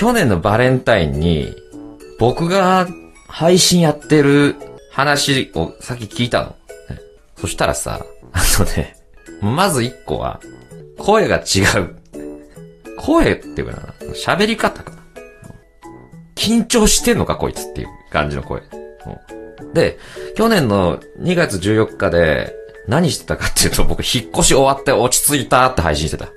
[0.00, 1.54] 去年のバレンタインに、
[2.18, 2.88] 僕が
[3.28, 4.56] 配信やってる
[4.90, 6.56] 話をさっき聞いたの。
[7.36, 8.96] そしたらさ、あのね、
[9.42, 10.40] まず一個は、
[10.96, 11.96] 声が違う。
[12.96, 14.96] 声っていうかな、喋り方かな。
[16.34, 18.62] 緊張してんのかこいつっていう感じの声。
[19.74, 19.98] で、
[20.34, 22.54] 去年の2月14日で
[22.88, 26.30] 何してたかっていうと僕引っ越し終わって落ち着いたって配信してた。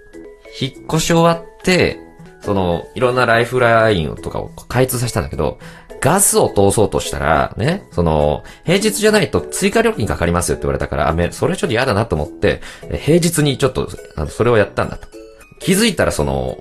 [0.60, 2.03] 引っ越し終わって、
[2.44, 5.60] その、いろんなライフラインとかを開通させたんだけど、
[6.02, 12.62] ガスを通そうとしたら、ね、その、平日じゃないと追加料金かかりますよって言われたから、あ、め、それちょっと嫌だなと思って、
[13.00, 13.88] 平日にちょっと、
[14.18, 15.08] あの、それをやったんだと。
[15.60, 16.58] 気づいたらその、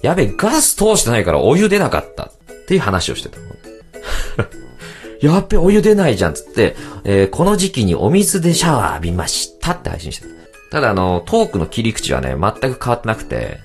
[0.00, 3.38] やべ、ガス通してないからお湯出なかったっていう話をしてた。
[5.20, 10.36] やっべ、お湯出ないじゃんつって、えーこの時期にお水でシャワー浴びましたって配信してた。
[10.70, 13.58] ただあの、トークの切り口はね、全く変わってなくて、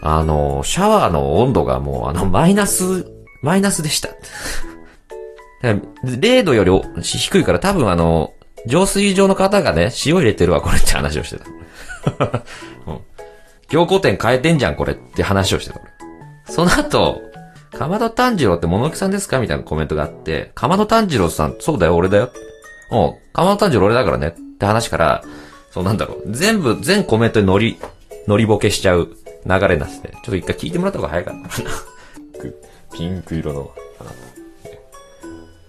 [0.00, 3.10] あの、シャワーの温度がもうあの、マイナス、
[3.42, 4.10] マイナスでした。
[5.62, 8.32] 0度より低いから多分あの、
[8.66, 11.44] 浄水場の方がね、塩入れてるわ、これって話をしてた。
[12.86, 12.98] うん。
[13.68, 15.80] 凝固点変えてんじゃん、これって話をしてた、
[16.50, 17.20] その後、
[17.76, 19.40] かまど炭治郎って物置さんですか？
[19.40, 22.30] みたいなコメントがあって、かまど炭治郎さん、そうだよ、俺だよ。
[22.90, 25.22] うん、かまど炭治郎俺だからねって話から、
[25.70, 27.78] そうなんだろう、全部、全コメントに乗り、
[28.26, 29.08] 乗りボケしちゃう
[29.46, 31.70] 流れになってて、ちょっと一回聞いてもらった方が早かったかな。
[32.92, 34.10] ピンク色の花。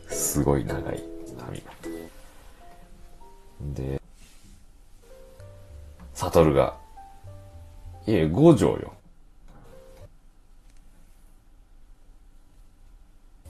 [0.10, 1.04] すごい長い
[1.50, 1.72] 髪が。
[3.74, 4.02] で、
[6.14, 6.78] サトルが、
[8.06, 8.94] いえ、五条よ。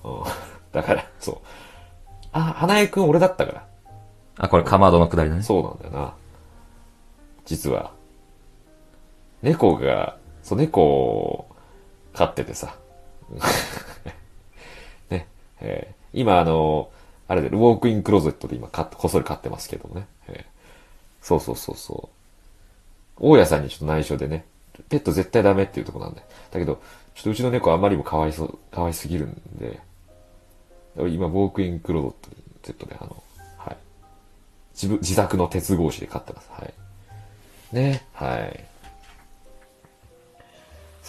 [0.03, 0.23] うん
[0.71, 1.37] だから、そう。
[2.31, 3.67] あ、花江くん俺だったから。
[4.37, 5.41] あ、これかまどのくだりだね。
[5.43, 6.13] そうなんだよな。
[7.45, 7.91] 実は、
[9.41, 11.55] 猫が、そう、猫を
[12.13, 12.75] 飼っててさ。
[15.09, 15.27] ね。
[15.61, 16.89] えー今あの、
[17.27, 20.07] あれで、ウォークインクローゼットで今飼って、こっそり飼ってますけどもね。
[20.27, 20.59] えー
[21.21, 22.09] そうそうそうそ
[23.17, 23.19] う。
[23.19, 24.45] 大家さんにちょっと内緒でね、
[24.89, 26.21] ペット絶対ダメっていうとこなんで。
[26.49, 26.81] だけど、
[27.13, 29.79] ちょっとうちの猫あまりにも可愛そう、可愛すぎるんで、
[30.95, 32.13] 今、ウォークインクロー
[32.63, 33.21] ゼットで、あの、
[33.57, 33.77] はい。
[34.73, 36.49] 自分、自作の鉄格子で飼ってます。
[36.51, 36.73] はい。
[37.75, 38.65] ね、はい。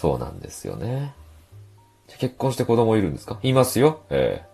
[0.01, 1.13] そうなんですよね。
[2.07, 3.39] じゃ結婚して子供いるんですか？
[3.43, 4.01] いますよ。
[4.09, 4.51] えー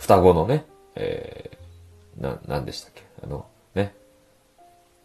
[0.00, 0.64] 双子のね、
[0.94, 3.02] えー、な、なんでしたっけ？
[3.22, 3.94] あの、ね。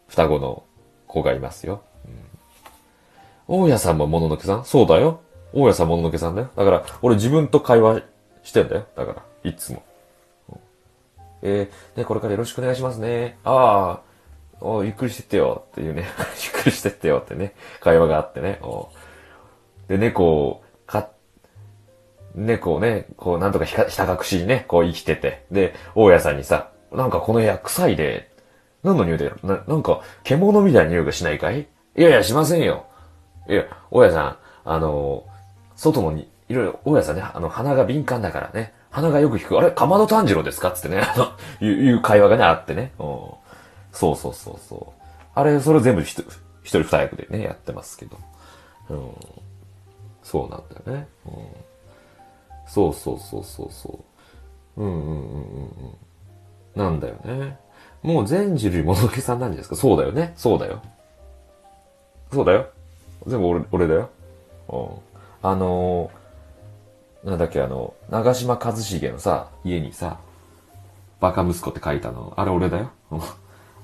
[0.08, 0.62] 双子の
[1.06, 1.82] 子がいますよ。
[3.48, 4.64] うん、大家さんももののけさん？
[4.64, 5.20] そうだよ。
[5.52, 6.48] 大家さんもののけさんだよ。
[6.56, 8.00] だから、俺自分と会話
[8.42, 8.86] してんだよ。
[8.96, 9.82] だから、いつも。
[11.42, 13.36] えー、ね、これからよろしくお願いしますね。
[13.44, 14.00] あ
[14.62, 16.06] あ、おゆっくりしてってよっていうね。
[16.54, 17.54] ゆっくりしてってよ ってね。
[17.80, 18.58] 会話があってね。
[18.62, 18.88] お
[19.88, 21.08] で、猫を飼っ
[22.34, 25.46] 猫をね、こう、なんとかひかひた隠しにね、こう生きてて。
[25.50, 28.30] で、大家さんにさ、なんかこの部屋臭いで、
[28.82, 31.60] 何の匂いだよな、なんか、獣みたいな匂いがしないかい？
[31.96, 32.84] いやいや、しませんよ。
[33.48, 35.24] いや、大家さん、あの、
[35.76, 39.58] 外のに、いろいろ、大家さんね、あの、鼻が敏感だからね、鼻がよく引く。
[39.58, 40.72] あれ、かまど炭治郎ですか？
[40.72, 41.32] つってね、あの、
[41.66, 42.92] いういう会話がね、あってね。
[42.98, 43.06] うん
[43.92, 45.02] そうそうそうそう。
[45.34, 46.22] あれ、それ全部ひと
[46.62, 48.18] 一人二役でね、やってますけど。
[48.90, 49.12] うん。
[50.26, 51.08] そうなんだよね。
[51.26, 51.32] うん。
[52.66, 54.04] そうそうそうそうそ
[54.76, 54.82] う。
[54.82, 55.70] うんうんうんうんうん。
[56.74, 57.56] なんだよね。
[58.02, 59.76] もう全人類もののけさんなんじゃないですか。
[59.76, 60.32] そうだよね。
[60.36, 60.82] そうだよ。
[62.32, 62.66] そうだよ。
[63.28, 64.10] 全部俺、俺だよ。
[64.68, 64.88] うん。
[65.48, 70.18] あのー、なんだっけ、あの、長島一茂のさ、家にさ、
[71.20, 72.90] バカ息子って書いたの、あれ俺だよ。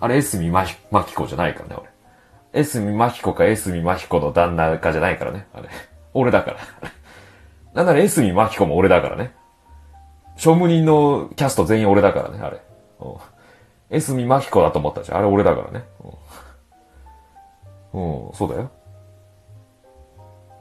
[0.00, 2.60] あれ、エスミマヒマキコじゃないからね、俺。
[2.60, 5.68] エスミマヒコかエスミマヒコの旦那かじゃないからね、あれ。
[6.14, 6.58] 俺だから。
[7.74, 9.34] なんならエスミマキコも俺だからね。
[10.36, 12.60] 庶務人のキャスト全員俺だからね、あれ。
[13.90, 15.18] エスミマキコだと思ったじゃん。
[15.18, 15.84] あれ俺だからね。
[17.92, 18.70] うん、そうだよ。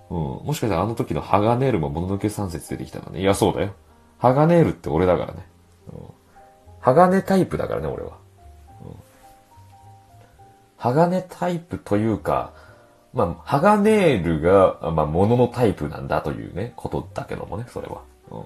[0.10, 0.18] うん。
[0.46, 3.22] もしかしたらあの時のハガネールももののけ三節出てきたのね。
[3.22, 3.74] いや、そうだよ。
[4.18, 5.46] ハガネールって俺だからね。
[5.94, 6.00] うん、
[6.80, 8.18] ハガネタイプだからね、俺は。
[8.86, 8.96] うん、
[10.78, 12.52] ハガネタイプというか、
[13.14, 18.02] まあ、ハガネールが、まあ、もののタイプなんだというね、ことだけどもね、それは。
[18.32, 18.44] うん。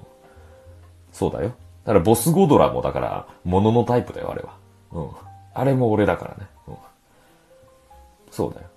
[1.12, 1.54] そうだよ。
[1.84, 4.58] だから、ボスゴドラもだから、もののタイプだよ、あれは。
[4.92, 5.10] うん。
[5.54, 6.48] あれも俺だからね。
[6.68, 6.76] うん。
[8.32, 8.68] そうだよ。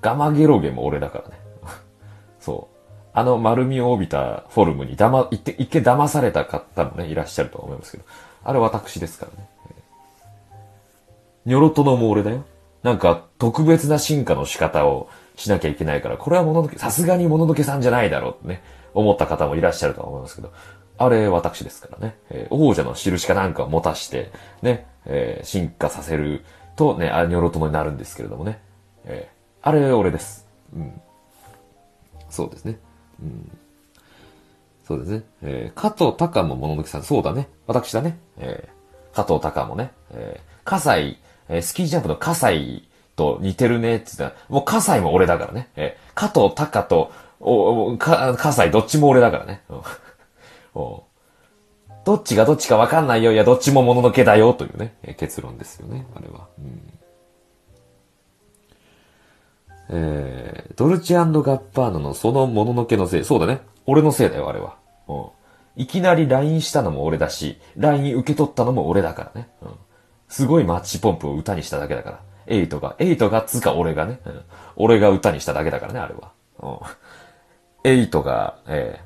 [0.00, 1.38] ガマゲロゲも俺だからね。
[2.40, 2.74] そう。
[3.16, 8.04] あの丸みを帯びたフォルムにだま、一見一見騙された方もね、いらっしゃると思いますけど。
[8.42, 9.48] あれ私ですからね。
[11.46, 12.44] ニョロトノも俺だよ。
[12.84, 20.52] なんか、特別な進化の仕方をしなきゃいけないから、これはもののけ、さすがにもののけさんじゃないだろうってね、思った方もいらっしゃるとは思いますけど、
[20.96, 24.30] あれ私ですからね、えー王者の印かなんかを持たして、
[24.62, 26.44] ね、えー進化させる
[26.76, 28.60] とね、アニョロトモになるんですけれどもね、
[29.04, 29.34] えー
[29.66, 30.46] あれ俺です。
[30.76, 31.00] うん。
[32.28, 32.78] そうですね。
[33.22, 33.58] うん。
[34.86, 35.22] そうですね。
[35.42, 37.48] えー加藤隆ももののけさん、そうだね。
[37.66, 38.18] 私だね。
[38.36, 39.90] えー加藤隆もね。
[40.10, 41.18] えー、葛西、
[41.48, 45.68] えースキージャンプの葛西と似てるねって言ったら、もう葛西も俺だからね。
[45.76, 49.62] えー加藤隆と、お、おか、葛西どっちも俺だからね。
[50.74, 51.04] お
[52.04, 53.32] どっちがどっちかわかんないよ。
[53.32, 54.52] いや、どっちももののけだよ。
[54.52, 56.06] というね、えー結論ですよね。
[56.14, 56.46] あれは。
[56.58, 56.94] うん
[59.90, 63.24] えー、ドルチェ&ガッバーナのそのもののけのせい。
[63.24, 63.60] そうだね。
[63.86, 64.76] 俺のせいだよ、あれは。
[65.08, 65.24] うん。
[65.76, 69.48] いきなり LINE したのも俺だし、LINE 受け取ったのも俺だからね。
[70.34, 72.20] すごいマッチポンプを歌にしただけだから。
[72.48, 74.18] エイトが、エイトがつか俺がね。
[74.26, 74.42] うん。
[74.74, 76.32] 俺が歌にしただけだからね、あれは。
[76.58, 77.88] うん。
[77.88, 78.98] エイトが、え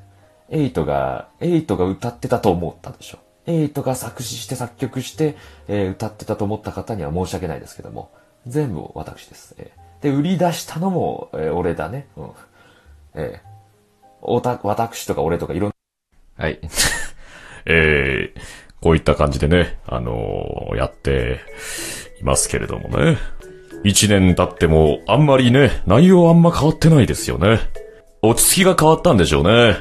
[0.49, 3.19] ー、エイトが、エイトが歌ってたと思ったでしょ。
[3.45, 5.37] 瑛人が作詞して作曲して、
[5.67, 8.09] えー歌ってたと思った方には申し訳ないですけども、
[8.47, 9.53] 全部私です。
[9.59, 12.07] えーで、売り出したのも、えー俺だね。
[12.17, 12.31] うん。
[13.13, 13.49] えー
[14.23, 15.73] おた、私とか俺とかいろん
[16.39, 16.59] なはい。
[17.67, 21.41] えー、こういった感じでね、あのーやって
[22.21, 23.17] いますけれどもね。
[23.83, 27.59] 一年経っても、あんまりね、内容あんま変わってないですよね。
[28.21, 29.77] 落ち着きが変わったんでしょうね。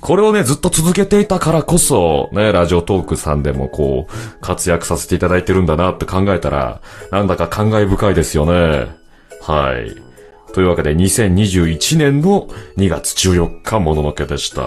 [0.00, 8.88] これをね、ずっと続けていたからこそ、ね、ラジオトークさんでもこう、活躍させていただいてるんだなって考えたら、なんだか感慨深いですよね。
[9.42, 9.96] はい。
[10.52, 14.62] というわけで、2021年の2月14日、もののけでした。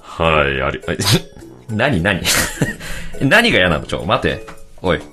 [0.00, 0.80] はい、あり、
[1.76, 2.22] 何何？
[3.20, 3.86] 何が嫌なの？
[3.86, 4.46] ちょ、待て。
[4.82, 4.98] おい。
[4.98, 5.04] こ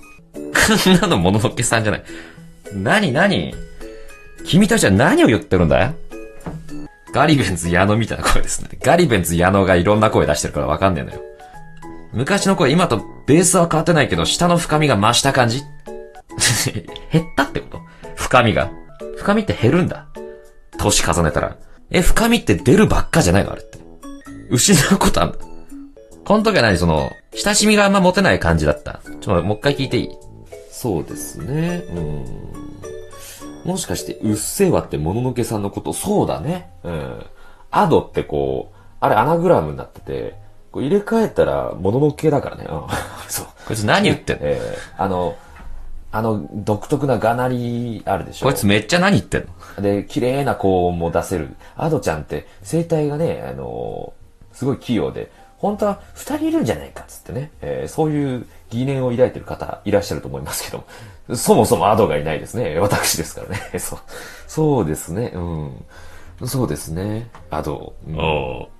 [0.89, 2.03] んなのもののけさんじゃない。
[2.73, 3.53] 何何？
[4.45, 5.93] 君たちは何を言ってるんだ？
[7.13, 8.69] ガリベンズ矢野みたいな声ですね。
[8.81, 11.21] ガリベンズ矢野がいろんな声出してるからわかんねえのよ。
[12.13, 15.61] 昔の声、今とベースは変わってないけど、下の深みが増した感じ？
[17.11, 17.81] 減ったってこと？
[18.15, 18.71] 深みが。
[19.17, 20.07] 深みって減るんだ。
[20.77, 21.57] 年重ねたら。
[21.91, 23.51] え、深みって出るばっかじゃないの？
[23.51, 23.77] あれって。
[24.49, 25.37] 失うことあんだ。
[26.31, 29.01] この時は何その、親しみがあんま持てない感じだった。
[29.03, 30.09] ちょっともう一回聞いていい？
[30.71, 31.83] そうですね。
[31.89, 33.69] うん。
[33.69, 36.71] もしかして、うっせぇわってもののけさんのこと、そうだね。
[36.85, 37.25] うん。
[37.69, 40.35] アドってこう、あれアナグラムになってて、
[40.71, 42.63] こう入れ替えたらもののけだからね。
[42.63, 42.81] うん。
[43.27, 43.47] そう。
[43.67, 44.45] こいつ何言ってんの？
[44.45, 45.35] ええあの、
[46.13, 48.45] あの、独特ながなりあるでしょ。
[48.45, 49.81] こいつめっちゃ何言ってんの？
[49.83, 51.57] で、綺麗な高音も出せる。
[51.75, 54.13] アドちゃんって、声帯がね、あの
[54.53, 55.29] すごい器用で、
[55.61, 60.83] 本当は二人いるんじゃないかっつってね、えーそういう疑念を抱いてる方いらっしゃると思いますけど
[61.29, 62.79] も、そもそもアドがいないですね。
[62.79, 63.59] 私ですからね。
[63.79, 63.99] そう。
[64.47, 65.31] そうですね。
[65.35, 65.39] う
[66.45, 66.47] ん。
[66.47, 67.29] そうですね。
[67.51, 67.93] アド。
[68.07, 68.23] うんあ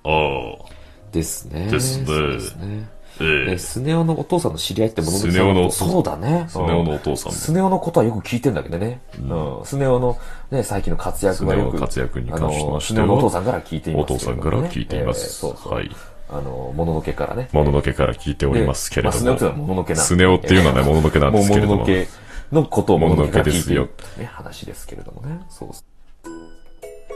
[0.04, 1.12] あ、ああ。
[1.12, 1.68] ですね。
[1.70, 2.88] ですねそうですね。
[3.20, 6.46] ええ、スネ夫のお父さんの知り合いってものスネ夫のそうだね。
[6.48, 9.00] スネ夫のお父さんスネ夫のことはよく聞いてんだけどね。
[9.20, 9.60] うん。
[9.64, 10.18] スネ夫の
[10.50, 11.72] ね、最近の活躍がよく。
[11.72, 15.74] スネ夫の活躍に関してはのスネ夫のお父さんから聞いていますお父さんから聞いていますえーそうそう。
[15.74, 15.90] はい
[16.32, 17.48] あの、もののけからね。
[17.52, 19.24] もののけから聞いておりますけれども。
[19.24, 21.76] まあスネ夫っていうのはもののけなんでスネ夫っていうのはね、もののけなんですけれども。
[21.76, 22.08] もののけ
[22.52, 25.40] のことをもののけから聞いてね、話ですけれどもね。
[25.50, 25.70] そう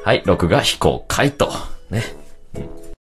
[0.04, 1.50] はい、録画非公開と。
[1.90, 2.02] ね。
[2.54, 2.85] うん